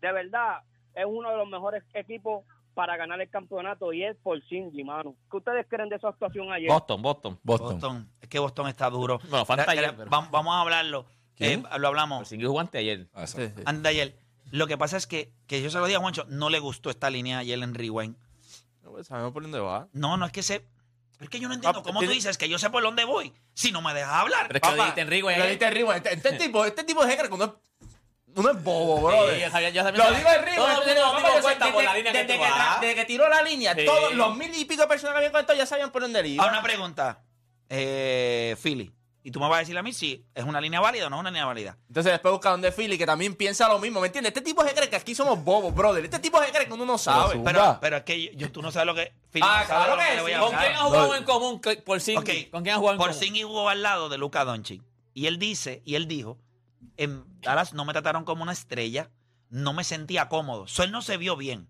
[0.01, 0.61] de verdad,
[0.95, 5.15] es uno de los mejores equipos para ganar el campeonato y es por Cindy, mano.
[5.29, 6.69] ¿Qué ustedes creen de esa actuación ayer?
[6.69, 7.39] Boston, Boston.
[7.43, 8.09] Boston.
[8.21, 9.19] Es que Boston está duro.
[9.29, 11.05] Bueno, falta ayer, pero- vam- Vamos a hablarlo.
[11.35, 11.65] ¿Quién?
[11.71, 12.27] Eh, lo hablamos.
[12.27, 13.07] Singui jugó antes ayer.
[13.13, 13.61] Ah, exacto.
[13.65, 14.19] Antes de ayer.
[14.51, 16.89] Lo que pasa es que, que yo se lo dije a Juancho, no le gustó
[16.89, 18.15] esta línea ayer en Rewind.
[19.03, 19.87] Sabemos por dónde va.
[19.93, 20.65] No, no es que se.
[21.19, 23.33] Es que yo no entiendo Ah, cómo tú dices que yo sé por dónde voy
[23.53, 24.47] si no me dejas hablar.
[24.47, 25.41] Pero es que lo dijiste en Rigo, Lo ¿eh?
[25.43, 25.93] dijiste en Rigo.
[25.93, 27.37] Este, este tipo, este tipo se cree que
[28.35, 29.35] uno es, bobo, brother.
[29.35, 30.65] Sí, yo sabía- yo también Lo digo en Rigo.
[30.65, 32.81] Todo el mundo cuenta por desde- la línea que desde tú que vas.
[32.81, 33.85] Desde que tiró la línea, Sí.
[33.85, 36.43] todos los mil y pico de personas que habían conectado ya sabían por dónde iba.
[36.43, 37.21] Ahora una pregunta,
[37.69, 38.91] eh, Philly.
[39.25, 41.15] Y tú me vas a decir a mí si es una línea válida o no
[41.15, 41.77] es una línea válida.
[41.87, 44.31] Entonces después busca donde Philly, que también piensa lo mismo, ¿me entiendes?
[44.31, 46.03] Este tipo se cree que aquí somos bobos, brother.
[46.03, 47.29] Este tipo se cree que uno no sabe.
[47.35, 47.79] Pero Pero, Zumba.
[47.79, 49.13] pero es que yo, tú no sabes lo que.
[49.31, 50.39] Philly Ah, no sabe claro lo que le voy a sí.
[50.41, 50.65] ¿Con hablar.
[50.65, 51.15] quién ha jugado No.
[51.15, 52.19] en común por Cindy?
[52.45, 53.13] Ok, ¿Con quién ha jugado en común?
[53.13, 54.81] Porzingis jugó al lado de Luka Doncic.
[55.13, 56.37] Y él dice, y él dijo,
[56.97, 59.09] en Dallas no me trataron como una estrella,
[59.49, 60.67] no me sentía cómodo.
[60.67, 61.69] So, él no se vio bien.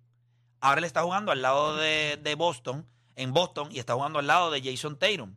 [0.59, 4.27] Ahora él está jugando al lado de, de Boston, en Boston, y está jugando al
[4.27, 5.35] lado de Jason Tatum.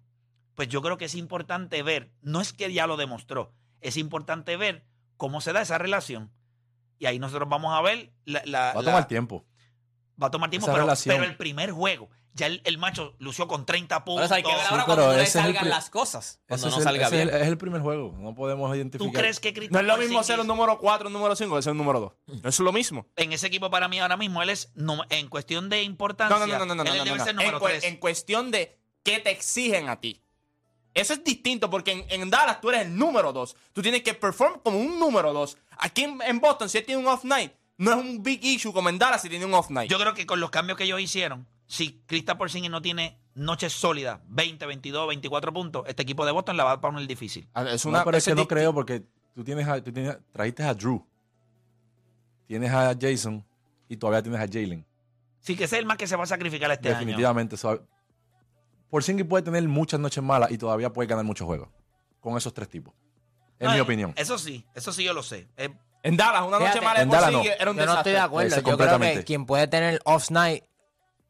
[0.55, 4.57] Pues yo creo que es importante ver, no es que ya lo demostró, es importante
[4.57, 4.87] ver
[5.17, 6.31] cómo se da esa relación.
[6.99, 8.43] Y ahí nosotros vamos a ver la...
[8.47, 9.45] la- Va a la- tomar tiempo.
[10.23, 10.67] Va a tomar tiempo,
[11.15, 14.25] pero el primer juego, ya el, el macho lució con 30 puntos.
[14.31, 16.41] Ahora hay que ver ahora pero cuando no le ese es el salgan las cosas.
[16.47, 17.29] Cuando no el- salga es bien.
[17.29, 18.15] el- es el primer juego.
[18.19, 19.13] No podemos identificar.
[19.13, 21.57] ¿Tú crees que No es lo mismo Porzingis- ser un número 4, un número 5
[21.57, 22.13] que ser un número 2.
[22.43, 23.07] No es lo mismo.
[23.17, 26.37] en ese equipo para mí ahora mismo él es no- en cuestión de importancia.
[26.39, 27.31] No, no, no, no, no, no, él no, debe no, ser.
[27.31, 27.85] En, número cu- 3.
[27.85, 30.21] en cuestión de qué te exigen a ti.
[30.95, 33.55] Eso es distinto porque en, en Dallas tú eres el número 2.
[33.73, 35.57] Tú tienes que perform como un número 2.
[35.79, 38.73] Aquí en, en Boston, si él tiene un off night, no es un big issue
[38.73, 39.91] como en Dallas si tiene un off night.
[39.91, 43.73] Yo creo que con los cambios que ellos hicieron, si Kristaps Porzingis no tiene noches
[43.73, 47.49] sólidas, 20, 22, 24 puntos, este equipo de Boston la va a poner difícil.
[47.55, 49.03] Ah, es No, una, pero es que no creo porque
[49.35, 51.05] tú tienes, a- tú tienes trajiste a Drew.
[52.47, 53.45] Tienes a Jason
[53.89, 54.87] y todavía tienes a Jalen.
[55.41, 56.99] Sí, que ese es el más que se va a sacrificar este año.
[57.01, 57.57] Definitivamente.
[57.57, 57.87] so-
[58.89, 61.69] Porzingis puede tener muchas noches malas y todavía puede ganar muchos juegos.
[62.21, 62.95] Con esos tres tipos.
[63.59, 64.13] Es No, mi eh, opinión.
[64.17, 65.49] Eso sí, eso sí yo lo sé.
[65.57, 65.71] Eh,
[66.03, 67.57] En Dallas, una noche Fíjate, mala de en Dallas Porzingis no.
[67.63, 68.47] era un Yo no estoy de acuerdo.
[68.49, 69.19] Ese Yo creo completamente.
[69.21, 70.63] que quien puede tener off night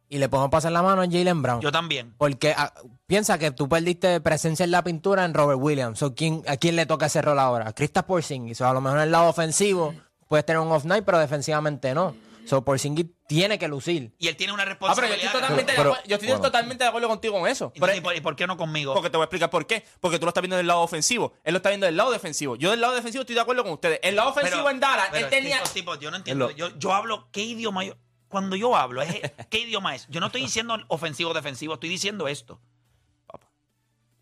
[0.09, 1.61] y le podemos pasar la mano es Jalen Brown.
[1.61, 2.15] yo también.
[2.19, 2.73] Porque ah,
[3.07, 5.99] piensa que tú perdiste presencia en la pintura en Robert Williams.
[5.99, 7.69] So, ¿quién, ¿A quién le toca ese rol ahora?
[7.69, 8.59] A Kristaps Porzingis.
[8.59, 9.95] So, a lo mejor en el lado ofensivo
[10.29, 12.15] puedes tener un off night, pero defensivamente no.
[12.47, 14.15] So, Porzingis tiene que lucir.
[14.21, 15.17] Y él tiene una Ah, pero yo responsabilidad.
[15.27, 16.43] estoy totalmente, Pero- de, acuerdo, yo estoy bueno.
[16.45, 17.73] totalmente de acuerdo contigo con eso.
[17.75, 18.95] Pero ¿y por- ¿Y por qué no conmigo?
[18.95, 19.85] Porque te voy a explicar por qué.
[19.99, 21.33] Porque tú lo estás viendo del lado ofensivo.
[21.43, 22.55] Él lo está viendo del lado defensivo.
[22.55, 23.99] Yo del lado defensivo estoy de acuerdo con ustedes.
[24.05, 25.61] El lado ofensivo Pero- en Dallas, pero él tenía.
[25.75, 26.53] tipos, yo no entiendo.
[26.53, 27.95] Yo, yo hablo, ¿qué idioma yo?
[28.29, 30.07] Cuando yo hablo, es, ¿qué idioma es?
[30.09, 32.61] Yo no estoy diciendo ofensivo defensivo, estoy diciendo esto.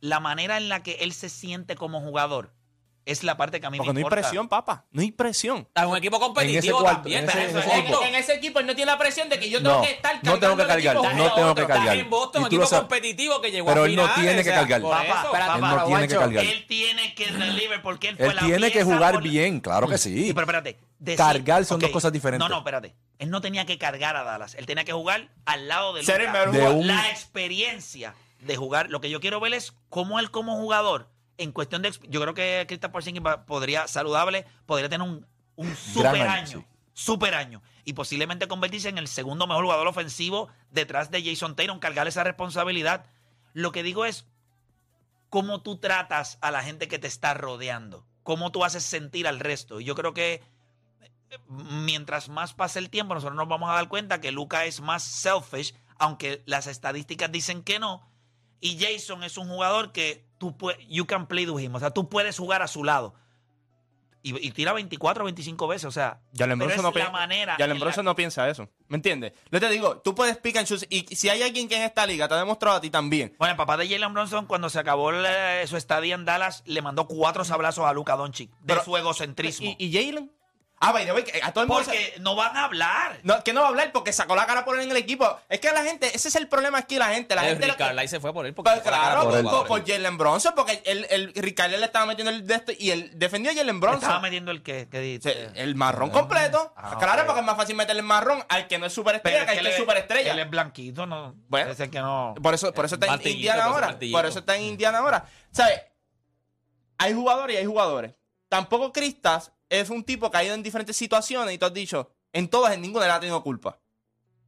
[0.00, 2.52] La manera en la que él se siente como jugador
[3.06, 4.86] es la parte que a mí Porque me no hay presión, papá.
[4.90, 5.58] No hay presión.
[5.58, 7.24] Está en un equipo competitivo En ese cuarto, también.
[7.24, 8.02] en ese- pero en ese es equipo.
[8.04, 10.14] En ese equipo él no tiene la presión de que yo tengo No, que estar
[10.14, 11.16] no tengo cargando que cargar, equipo.
[11.16, 11.96] no tengo en que cargar.
[11.96, 14.52] En Boston, un equipo competitivo que llegó Pero a él no finales, tiene que o
[14.52, 14.82] sea, cargar.
[14.82, 15.32] Papá, eso.
[15.32, 16.44] papá, Él no tiene que cargar.
[16.44, 19.86] Él tiene que deliver porque él fue Él la tiene que jugar por- bien, claro
[19.88, 20.26] que sí.
[20.28, 20.78] Sí, pero espérate.
[20.98, 22.48] decir- Cargar son dos cosas diferentes.
[22.48, 22.94] No, no, espérate.
[23.18, 24.54] Él no tenía que cargar a Dallas.
[24.54, 26.70] Él tenía que jugar al lado de Luka.
[26.70, 28.88] un- La experiencia de jugar.
[28.90, 31.92] Lo que yo quiero ver es cómo él como jugador, en cuestión de...
[32.08, 36.46] Yo creo que Kristaps Porzingis podría, saludable, podría tener un, un super año, año.
[36.60, 36.66] sí.
[36.94, 37.60] Super año.
[37.84, 42.22] Y posiblemente convertirse en el segundo mejor jugador ofensivo detrás de Jason Tatum, cargar esa
[42.22, 43.06] responsabilidad.
[43.52, 44.26] Lo que digo es
[45.28, 49.40] cómo tú tratas a la gente que te está rodeando, cómo tú haces sentir al
[49.40, 49.80] resto.
[49.80, 50.40] Y yo creo que
[51.48, 55.02] mientras más pase el tiempo, nosotros nos vamos a dar cuenta que Luca es más
[55.02, 58.08] selfish, aunque las estadísticas dicen que no.
[58.60, 61.90] Y Jason es un jugador que tú puedes, you can play with him, o sea,
[61.90, 63.14] tú puedes jugar a su lado.
[64.22, 67.56] Y, y tira 24 o 25 veces, o sea, Jalen pero es no, la manera.
[67.58, 68.70] La- no piensa eso.
[68.88, 69.32] ¿Me entiendes?
[69.50, 70.86] Yo te digo, tú puedes pick and choose.
[70.88, 73.34] Y si hay alguien que en esta liga te ha demostrado a ti también.
[73.38, 76.80] Bueno, el papá de Jalen Bronson, cuando se acabó el- su estadía en Dallas, le
[76.80, 79.74] mandó cuatro sablazos a Luca Doncic de Pero- su egocentrismo.
[79.78, 80.32] ¿Y, y Jalen?
[80.86, 81.82] Ah, by the way, a todo el mundo.
[81.84, 83.18] se- Porque no van a hablar.
[83.22, 85.38] No, que no va a hablar porque sacó la cara por él en el equipo.
[85.48, 87.34] Es que la gente, ese es el problema aquí, la gente.
[87.34, 89.06] La Eh, gente Rick lo que- se fue por él porque Pues sacó la cara
[89.12, 89.84] claro, por por, los por, jugadores.
[89.86, 92.90] por Jalen Bronson, porque el, el Rick Carlisle le estaba metiendo el de esto y
[92.90, 94.22] él defendió a Jalen Estaba Bronson.
[94.22, 95.50] metiendo el que, dice.
[95.54, 96.72] el marrón completo.
[96.76, 99.52] Ah, claro, porque es más fácil meterle el marrón al que no es superestrella que
[99.52, 100.32] al que es él superestrella.
[100.32, 101.34] Él es blanquito, no.
[101.48, 101.70] Bueno.
[101.70, 102.34] es el que no.
[102.42, 103.86] Por eso, por eso está en Indiana ahora.
[103.88, 104.18] martillito.
[104.18, 105.24] Por eso está en Indiana ahora.
[105.50, 105.80] ¿Sabes?
[106.98, 108.14] Hay jugadores y hay jugadores.
[108.48, 112.10] Tampoco Cristas es un tipo que ha ido en diferentes situaciones y tú has dicho,
[112.32, 113.80] en todas, en ninguna le ha tenido culpa.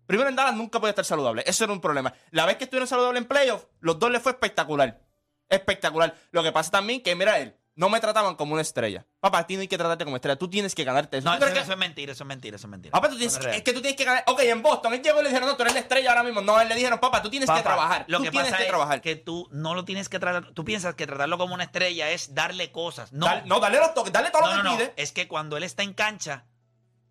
[0.07, 1.43] Primero en Dallas nunca puede estar saludable.
[1.47, 2.15] Eso era un problema.
[2.31, 5.03] La vez que estuvieron saludables en playoffs, los dos le fue espectacular.
[5.49, 6.15] Espectacular.
[6.31, 9.07] Lo que pasa también que, mira él, no me trataban como una estrella.
[9.21, 10.37] Papá, a ti no hay que tratarte como estrella.
[10.39, 11.29] Tú tienes que ganarte eso.
[11.29, 12.91] No, ¿Tú crees eso, que- eso es mentira, eso es mentira, eso es mentira.
[12.93, 14.25] Papá, tú tienes, no es que tú tienes que ganar.
[14.27, 16.41] Ok, en Boston, él llegó y le dijeron, no, tú eres la estrella ahora mismo.
[16.41, 18.05] No, él le dijeron, papá, tú tienes que trabajar.
[18.09, 19.01] Lo tú que tienes pasa que es trabajar.
[19.03, 20.53] que tú no lo tienes que tratar.
[20.53, 23.13] Tú piensas que tratarlo como una estrella es darle cosas.
[23.13, 24.77] No, Dale- no, dale los toques, dale todo no, lo que no.
[24.79, 24.95] pide.
[24.97, 26.47] Es que cuando él está en cancha,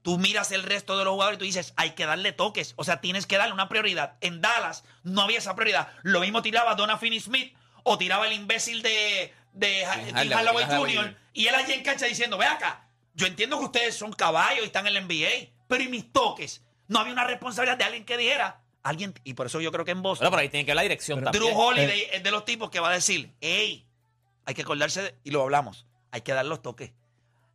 [0.02, 2.74] tú miras el resto de los jugadores y tú dices, hay que darle toques.
[2.76, 4.18] O sea, tienes que darle una prioridad.
[4.22, 5.90] En Dallas no había esa prioridad.
[6.02, 10.64] Lo mismo tiraba Donna Finney Smith o tiraba el imbécil de, de Tim Hardaway, Hardaway
[10.66, 11.18] Hardaway Jr.
[11.34, 14.66] Y él allí en cancha diciendo, ve acá, yo entiendo que ustedes son caballos y
[14.66, 16.62] están en el NBA, pero ¿y mis toques?
[16.88, 19.92] No había una responsabilidad de alguien que dijera, alguien, y por eso yo creo que
[19.92, 21.44] en Boston, pero ahí tiene que ver la dirección también.
[21.44, 23.88] Drew Holiday es de los tipos que va a decir, hey,
[24.46, 26.92] hay que acordarse, de- y lo hablamos, hay que dar los toques.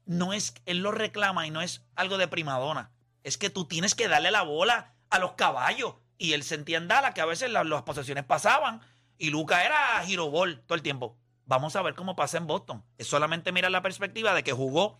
[0.07, 2.91] No es, él lo reclama y no es algo de primadona.
[3.23, 5.95] Es que tú tienes que darle la bola a los caballos.
[6.19, 8.81] Y él sentía en Dallas que a veces la- las posesiones pasaban
[9.19, 11.17] y Luca era hero ball todo el tiempo.
[11.51, 12.85] Vamos a ver cómo pasa en Boston.
[12.97, 14.99] Es solamente mirar la perspectiva de que jugó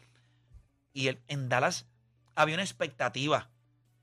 [0.93, 1.87] y en Dallas
[2.35, 3.51] había una expectativa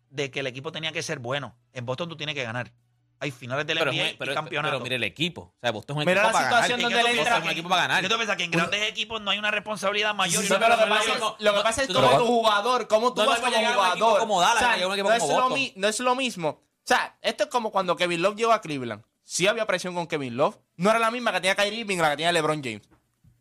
[0.10, 1.58] de que el equipo tenía que ser bueno.
[1.74, 2.72] En Boston tú tienes que ganar.
[3.20, 4.72] Hay finales del Pero, es NBA muy- pero, y campeonato.
[4.76, 5.42] pero mire el equipo.
[5.42, 6.92] O sea, Boston es un Mira equipo la para situación ganar.
[6.94, 7.34] donde ¿Y qué él tú entra.
[7.36, 8.02] es un que- equipo para ganar.
[8.04, 8.38] ¿Qué tú piensas?
[8.38, 10.42] Que en grandes equipos no hay una responsabilidad mayor.
[10.42, 12.18] Sí, y no pero lo que pasa es, no- lo que pasa es tú como
[12.18, 14.20] tu jugador, cómo tú no vas como mismo llegar a un equipo jugador.
[14.22, 15.60] como Dallas O sea, no, es como lo Boston.
[15.76, 16.50] no es lo mismo.
[16.50, 19.04] O sea, esto es como cuando Kevin Love llegó a Cleveland.
[19.24, 20.58] Sí había presión con Kevin Love.
[20.78, 22.84] No era la misma que tenía Kyrie Irving, la que tenía LeBron James.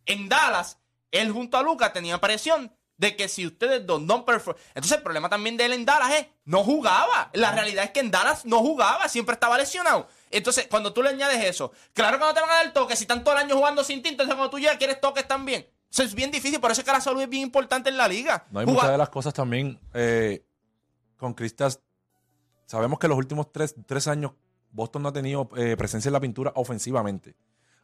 [0.07, 0.79] En Dallas,
[1.11, 4.62] él junto a Lucas tenía presión de que si ustedes dos no performan.
[4.68, 7.31] Entonces, el problema también de él en Dallas es no jugaba.
[7.35, 10.09] La realidad es que en Dallas no jugaba, siempre estaba lesionado.
[10.31, 13.05] Entonces, cuando tú le añades eso, claro que no te van a dar toques si
[13.05, 14.09] están todo el año jugando sin ti.
[14.09, 15.68] Entonces, cuando tú llegas, quieres toques también.
[15.90, 18.09] Eso es bien difícil, por eso es que la salud es bien importante en la
[18.09, 18.46] liga.
[18.51, 20.42] No hay Jugar- muchas de las cosas también eh,
[21.18, 21.81] con Cristas.
[22.66, 24.33] Sabemos que los últimos tres, tres años
[24.76, 27.34] Boston no ha tenido eh, presencia en la pintura ofensivamente.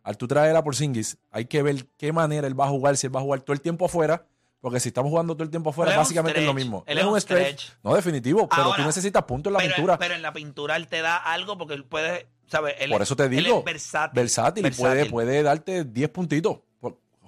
[0.05, 3.07] Al tú traer a Porzingis, hay que ver qué manera él va a jugar, si
[3.07, 4.27] él va a jugar todo el tiempo afuera,
[4.61, 6.85] porque si estamos jugando todo el tiempo afuera, básicamente es lo mismo.
[6.87, 7.71] Él es un stretch.
[7.83, 9.99] No, definitivo, pero tú necesitas puntos en la pero, pintura.
[9.99, 12.75] pero en la pintura él te da algo porque él puede, ¿sabes?
[12.79, 14.15] Él- Por eso te él digo, es versátil.
[14.15, 16.59] versátil, y puede, puede darte 10 puntitos.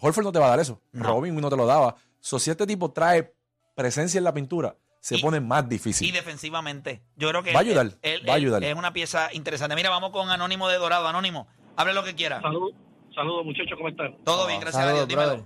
[0.00, 0.81] Horford no te va a dar eso.
[0.92, 1.05] No.
[1.05, 1.96] Robin no te lo daba.
[2.20, 3.33] So, si este tipo trae
[3.74, 6.12] presencia en la pintura, se Y- pone más Y difícil.
[6.14, 7.03] defensivamente.
[7.17, 8.64] Yo creo que Va a ayudar, él- va a ayudar.
[8.64, 9.77] Es una pieza interesante.
[9.77, 11.07] Mira, vamos con Anónimo de Dorado.
[11.07, 12.40] Anónimo, hable lo que quiera.
[12.40, 12.73] Saludos,
[13.14, 14.17] saludos muchachos, ¿cómo están?
[14.25, 15.07] Todo bien, gracias a Dios.
[15.07, 15.45] Dímelo.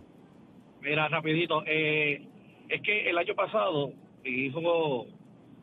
[0.80, 2.24] Mira, rapidito, eh,
[2.68, 3.90] es que el año pasado
[4.22, 5.06] mi hijo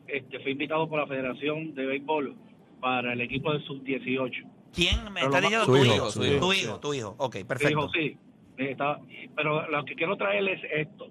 [0.08, 2.36] este, fue invitado por la Federación de Béisbol
[2.82, 4.30] para el equipo de sub-18.
[4.74, 5.64] ¿Quién me Pero está diciendo?
[5.66, 6.80] Tu hijo, hijo, su tu hijo.
[6.80, 7.14] tu hijo.
[7.18, 7.90] Ok, perfecto.
[7.94, 8.18] sí,
[9.34, 11.08] pero lo que quiero traer es esto.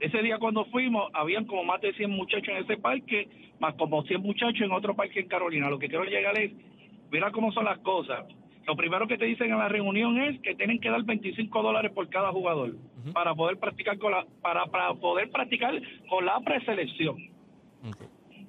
[0.00, 3.28] Ese día cuando fuimos, habían como más de 100 muchachos en ese parque,
[3.60, 5.70] más como 100 muchachos en otro parque en Carolina.
[5.70, 6.52] Lo que quiero llegar es,
[7.10, 8.26] mira cómo son las cosas.
[8.66, 11.92] Lo primero que te dicen en la reunión es que tienen que dar 25 dólares
[11.92, 12.72] por cada jugador
[13.12, 15.74] para poder practicar con la para, para poder practicar
[16.08, 17.16] con la preselección.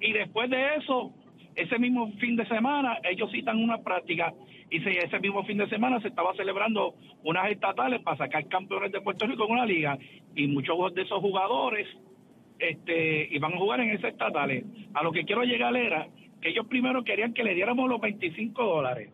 [0.00, 1.12] Y después de eso,
[1.56, 4.32] ese mismo fin de semana, ellos citan una práctica.
[4.70, 8.92] Y se- ese mismo fin de semana se estaba celebrando unas estatales para sacar campeones
[8.92, 9.98] de Puerto Rico en una liga.
[10.34, 11.86] Y muchos de esos jugadores
[12.58, 14.64] este, iban a jugar en esas estatales.
[14.94, 16.06] A lo que quiero llegar era
[16.40, 19.10] que ellos primero querían que le diéramos los 25 dólares.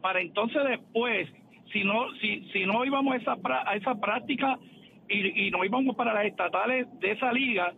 [0.00, 1.28] Para entonces después,
[1.72, 4.58] si no, si, si no íbamos a esa, a esa práctica
[5.08, 7.72] y, y no íbamos para las estatales de esa liga,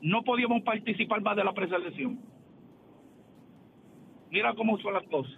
[0.00, 2.18] no podíamos participar más de la preselección.
[4.30, 5.32] Mira cómo son las cosas.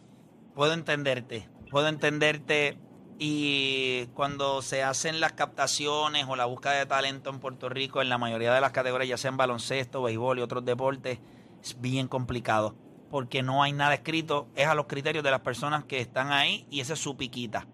[0.55, 2.79] Puedo entenderte, puedo entenderte.
[3.23, 8.09] Y cuando se hacen las captaciones o la búsqueda de talento en Puerto Rico, en
[8.09, 11.19] la mayoría de las categorías, ya sea en baloncesto, béisbol y otros deportes,
[11.63, 12.75] es bien complicado.
[13.11, 16.67] Porque no hay nada escrito, es a los criterios de las personas que están ahí
[16.71, 17.67] y esa es su piquita.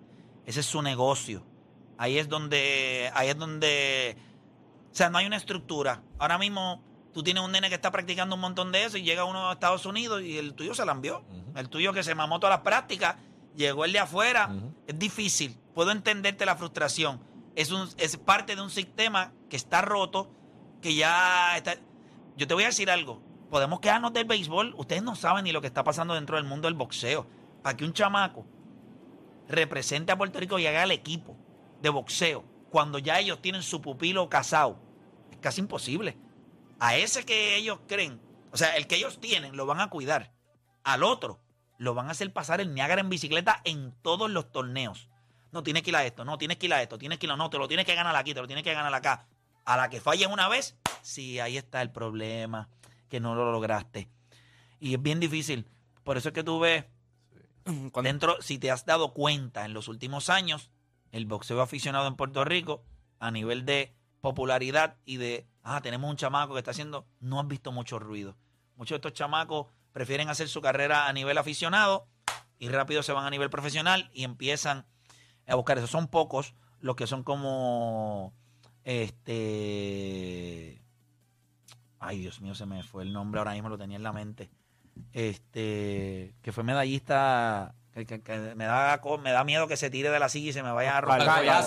[0.47, 1.45] Ese es su negocio.
[1.97, 4.17] Ahí es donde, ahí es donde,
[4.91, 6.03] o sea, no hay una estructura.
[6.19, 6.83] Ahora mismo
[7.17, 9.55] tú tienes un nene que está practicando un montón de eso y llega uno a
[9.55, 11.25] Estados Unidos y el tuyo se la envió.
[11.55, 13.17] El tuyo que se mamó todas las prácticas,
[13.57, 14.55] llegó el de afuera.
[14.87, 15.57] Es difícil.
[15.75, 17.19] Puedo entenderte la frustración.
[17.55, 20.31] Es, un, es parte de un sistema que está roto,
[20.83, 21.77] que ya está...
[22.37, 23.23] Yo te voy a decir algo.
[23.49, 24.75] Podemos quedarnos del béisbol.
[24.77, 27.27] Ustedes no saben ni lo que está pasando dentro del mundo del boxeo.
[27.63, 28.45] Para que un chamaco
[29.49, 31.35] represente a Puerto Rico y haga el equipo
[31.81, 34.77] de boxeo cuando ya ellos tienen su pupilo casado,
[35.31, 36.19] es casi imposible.
[36.79, 38.21] A ese que ellos creen,
[38.53, 40.33] o sea, el que ellos tienen, lo van a cuidar.
[40.85, 41.41] Al otro,
[41.79, 45.09] lo van a hacer pasar el Niágara en bicicleta en todos los torneos.
[45.53, 47.33] No, tienes que ir a esto, no, tienes que ir a esto, tienes que ir
[47.33, 49.27] a no, te lo tienes que ganar aquí, te lo tienes que ganar acá.
[49.65, 52.69] A la que falles una vez, sí, ahí está el problema,
[53.09, 54.09] que no lo lograste.
[54.81, 55.67] Y es bien difícil.
[56.05, 56.85] Por eso es que tú ves,
[58.03, 60.71] dentro, si te has dado cuenta en los últimos años,
[61.11, 62.85] el boxeo aficionado en Puerto Rico,
[63.19, 67.47] a nivel de popularidad y de, ah, tenemos un chamaco que está haciendo, no has
[67.49, 68.37] visto mucho ruido.
[68.77, 72.07] Muchos de estos chamacos prefieren hacer su carrera a nivel aficionado
[72.59, 74.87] y rápido se van a nivel profesional y empiezan
[75.49, 75.87] a buscar eso.
[75.87, 78.33] Son pocos los que son como,
[78.85, 80.83] este,
[81.99, 84.51] Ay, Dios mío, se me fue el nombre, ahora mismo lo tenía en la mente.
[85.13, 90.11] Este, que fue medallista, que, que- que me, da, me da miedo que se tire
[90.11, 91.23] de la silla y se me vaya a romper.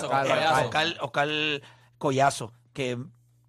[0.06, 0.64] Oscar, Collazo.
[0.64, 1.28] Oscar, Oscar
[1.98, 2.98] Collazo, que,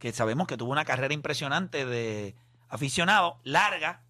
[0.02, 2.34] que sabemos que tuvo una carrera impresionante de
[2.70, 4.02] aficionado, larga,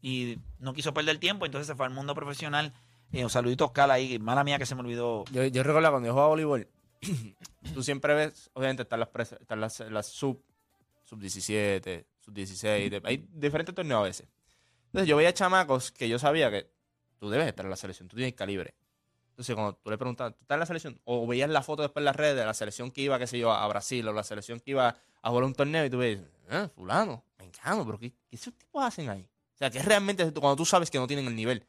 [0.00, 2.72] y no quiso perder tiempo, entonces se fue al mundo profesional.
[3.12, 5.24] Eh, un saludito a Oscar ahí, mala mía que se me olvidó.
[5.30, 6.66] Yo, yo recuerdo cuando yo jugaba voleibol,
[7.74, 10.42] tú siempre ves, obviamente están las, pres- están las, sub,
[11.04, 14.28] sub 17, sub 16, de- hay diferentes torneos a veces.
[14.86, 16.70] Entonces yo veía chamacos que yo sabía que
[17.18, 18.74] tú debes estar en la selección, tú tienes calibre.
[19.38, 21.00] Entonces cuando tú le preguntabas, ¿tú estás en la selección?
[21.04, 23.38] O veías la foto después en las redes de la selección que iba, qué sé
[23.38, 26.18] yo, a Brasil, o la selección que iba a jugar un torneo y tú ves,
[26.50, 29.22] ah, fulano, mexicano, pero ¿qué, qué esos tipos hacen ahí?
[29.22, 31.64] O sea, que es realmente cuando tú sabes que no tienen el nivel.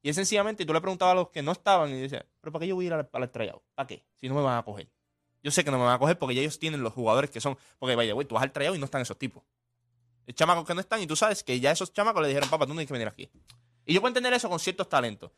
[0.00, 2.60] Y es sencillamente, tú le preguntabas a los que no estaban y decías, ¿pero para
[2.60, 3.30] qué yo voy a ir al, al?
[3.74, 4.04] ¿Para qué?
[4.14, 4.88] Si no me van a coger.
[5.42, 7.40] Yo sé que no me van a coger porque ya ellos tienen los jugadores que
[7.40, 7.58] son.
[7.80, 9.42] Porque vaya, güey, tú vas al tryout y no están esos tipos.
[10.28, 12.64] Hay chamacos que no están y tú sabes que ya esos chamacos le dijeron, papá,
[12.64, 13.28] tú no tienes que venir aquí.
[13.86, 15.32] Y yo puedo entender eso con ciertos talentos.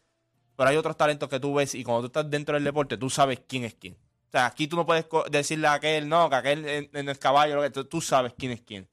[0.61, 3.09] Pero hay otros talentos que tú ves y cuando tú estás dentro del deporte, tú
[3.09, 3.95] sabes quién es quién.
[3.95, 7.19] O sea, aquí tú no puedes decirle a aquel, no, que aquel en, en el
[7.19, 8.87] caballo, lo que, tú, tú sabes quién es quién.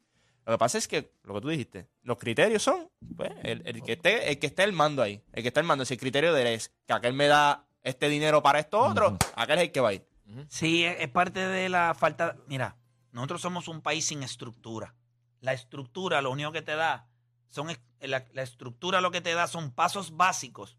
[0.46, 3.84] Lo que pasa es que, lo que tú dijiste, los criterios son, pues, el, el
[3.84, 5.22] que esté, el que esté el mando ahí.
[5.34, 7.66] El que está el mando, si el criterio de él es que aquel me da
[7.84, 10.08] este dinero para esto otro, aquel es el que va a ir.
[10.48, 12.38] Sí, es, es parte de la falta.
[12.48, 12.78] Mira,
[13.12, 14.96] nosotros somos un país sin estructura.
[15.42, 17.10] La estructura lo único que te da
[17.50, 17.68] son
[18.00, 20.78] la estructura lo que te da son pasos básicos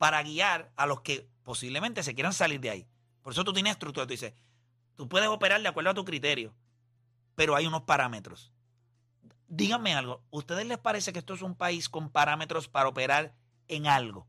[0.00, 2.88] para guiar a los que posiblemente se quieran salir de ahí.
[3.20, 4.06] Por eso tú tienes estructura.
[4.06, 4.32] Tú dices,
[4.94, 6.54] tú puedes operar de acuerdo a tu criterio,
[7.34, 8.50] pero hay unos parámetros.
[9.46, 13.34] Díganme algo, ¿ustedes les parece que esto es un país con parámetros para operar
[13.68, 14.26] en algo?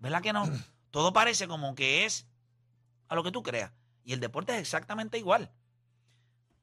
[0.00, 0.42] ¿Verdad que no?
[0.90, 2.26] Todo parece como que es
[3.06, 3.70] a lo que tú creas.
[4.02, 5.52] Y el deporte es exactamente igual.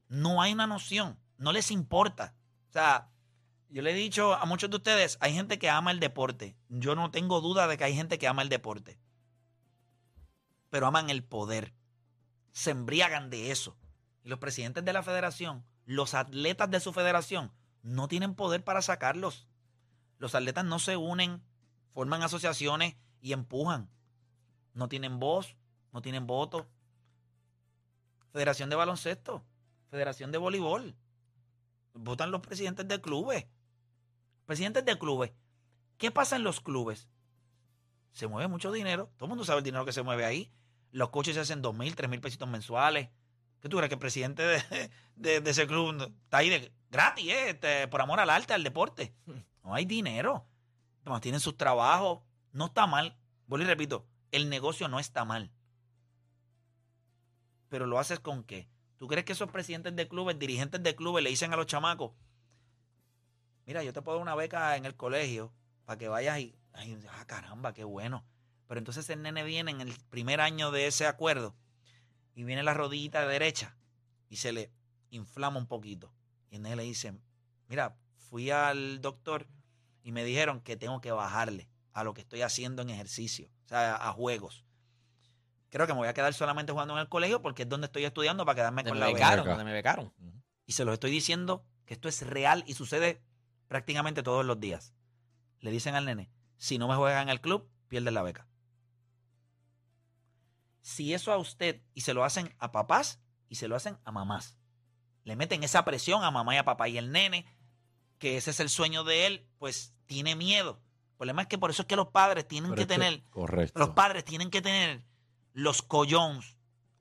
[0.09, 2.35] No hay una noción, no les importa.
[2.67, 3.09] O sea,
[3.69, 6.55] yo le he dicho a muchos de ustedes, hay gente que ama el deporte.
[6.69, 8.99] Yo no tengo duda de que hay gente que ama el deporte.
[10.69, 11.73] Pero aman el poder.
[12.51, 13.77] Se embriagan de eso.
[14.23, 17.51] Y los presidentes de la federación, los atletas de su federación,
[17.81, 19.47] no tienen poder para sacarlos.
[20.17, 21.41] Los atletas no se unen,
[21.93, 23.89] forman asociaciones y empujan.
[24.73, 25.55] No tienen voz,
[25.93, 26.67] no tienen voto.
[28.31, 29.43] Federación de baloncesto,
[29.89, 30.95] Federación de voleibol.
[31.93, 33.47] Votan los presidentes de clubes.
[34.49, 35.31] Presidentes de clubes.
[35.99, 37.07] ¿Qué pasa en los clubes?
[38.13, 39.11] Se mueve mucho dinero.
[39.15, 40.51] Todo el mundo sabe el dinero que se mueve ahí.
[40.91, 43.09] Los coches se hacen dos mil, tres mil pesitos mensuales.
[43.59, 47.49] ¿Qué tú crees que el presidente de, de- ese club está ahí de gratis, eh?
[47.51, 49.13] Este, por amor al arte, al deporte?
[49.63, 50.47] No hay dinero.
[51.01, 52.21] Además, tienen sus trabajos.
[52.51, 53.19] No está mal.
[53.45, 55.51] Vuelvo y repito, el negocio no está mal.
[57.67, 58.67] Pero lo haces con qué?
[58.97, 62.13] ¿Tú crees que esos presidentes de clubes, dirigentes de clubes, le dicen a los chamacos,
[63.69, 65.53] mira, yo te puedo dar una beca en el colegio
[65.85, 68.25] para que vayas y, ay, ah, caramba, qué bueno.
[68.65, 71.55] Pero entonces el nene viene en el primer año de ese acuerdo
[72.33, 73.77] y viene la rodillita derecha
[74.27, 74.71] y se le
[75.11, 76.11] inflama un poquito.
[76.49, 77.13] Y el nene le dice,
[77.67, 79.45] mira, fui al doctor
[80.01, 83.67] y me dijeron que tengo que bajarle a lo que estoy haciendo en ejercicio, o
[83.67, 84.65] sea, a juegos.
[85.69, 88.03] Creo que me voy a quedar solamente jugando en el colegio porque es donde estoy
[88.05, 89.49] estudiando para quedarme Donde con me la becaron, beca.
[89.51, 90.11] donde me becaron.
[90.65, 93.21] Y se los estoy diciendo que esto es real y sucede
[93.69, 94.93] prácticamente todos los días.
[95.61, 98.47] Le dicen al nene, si no me juegas en el club, pierdes la beca.
[100.81, 104.11] Si eso a usted, y se lo hacen a papás y se lo hacen a
[104.11, 104.57] mamás,
[105.23, 107.45] le meten esa presión a mamá y a papá y el nene,
[108.17, 110.81] que ese es el sueño de él, pues tiene miedo.
[111.11, 113.79] El problema es que por eso es que los padres tienen Pero que tener, correcto.
[113.79, 115.05] los padres tienen que tener
[115.53, 116.57] los collones.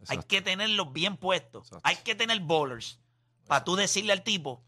[0.09, 1.70] Hay que tenerlos bien puestos.
[1.83, 3.00] Hay que tener bowlers.
[3.46, 4.64] Para tú decirle al tipo,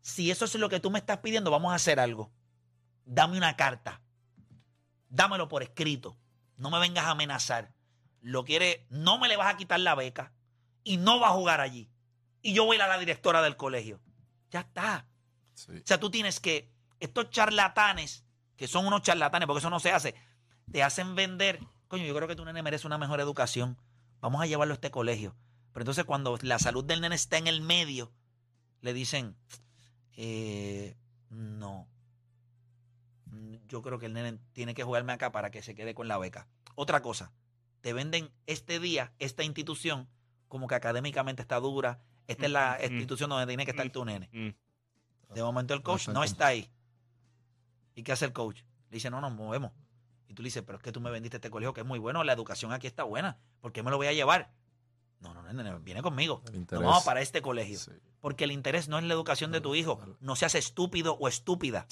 [0.00, 2.32] si eso es lo que tú me estás pidiendo, vamos a hacer algo.
[3.04, 4.00] Dame una carta.
[5.08, 6.16] Dámelo por escrito.
[6.56, 7.72] No me vengas a amenazar.
[8.20, 10.32] Lo quiere, no me le vas a quitar la beca
[10.84, 11.90] y no va a jugar allí.
[12.42, 14.00] Y yo voy a ir a la directora del colegio.
[14.50, 15.06] Ya está.
[15.54, 15.72] Sí.
[15.72, 18.24] O sea, tú tienes que, estos charlatanes,
[18.56, 20.14] que son unos charlatanes, porque eso no se hace,
[20.70, 21.60] te hacen vender.
[21.88, 23.78] Coño, yo creo que tu nene merece una mejor educación.
[24.20, 25.36] Vamos a llevarlo a este colegio.
[25.72, 28.12] Pero entonces cuando la salud del nene está en el medio,
[28.80, 29.36] le dicen,
[30.20, 30.96] eh,
[31.30, 31.86] no.
[33.26, 36.08] Mm, Yo creo que el nene tiene que jugarme acá para que se quede con
[36.08, 36.48] la beca.
[36.74, 37.32] Otra cosa,
[37.82, 40.08] te venden este día, esta institución,
[40.48, 42.00] como que académicamente está dura.
[42.26, 44.28] Esta es la Mm, mm, institución donde tiene que estar tu nene.
[45.34, 46.70] De momento el coach no está ahí.
[47.94, 48.62] ¿Y qué hace el coach?
[48.90, 49.72] Le dice, no, nos movemos.
[50.26, 51.98] Y tú le dices, pero es que tú me vendiste este colegio que es muy
[51.98, 53.38] bueno, la educación aquí está buena.
[53.60, 54.50] ¿Por qué me lo voy a llevar?
[55.20, 56.42] No, no, no, no, no, viene conmigo.
[56.54, 56.84] Interés.
[56.84, 57.78] vamos para este colegio.
[57.78, 57.90] Sí.
[58.20, 60.00] Porque el interés no es la educación de tu hijo.
[60.20, 61.86] No seas estúpido o estúpida.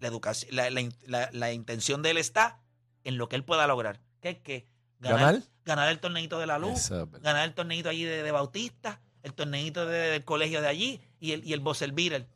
[0.00, 2.60] La, educación, la, la la- la intención de él está
[3.04, 4.00] en lo que él pueda lograr.
[4.20, 4.68] ¿Qué es que?
[5.00, 5.42] ¿Ganar?
[5.64, 6.90] ganar el torneito de la luz,
[7.22, 11.32] ganar el torneito allí de, de Bautista, el torneito de- del colegio de allí y
[11.32, 12.26] el, y el.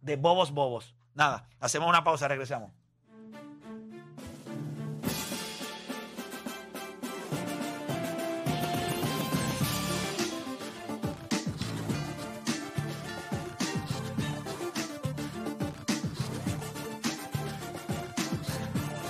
[0.00, 0.94] De bobos, bobos.
[1.14, 2.72] Nada, hacemos una pausa, regresamos.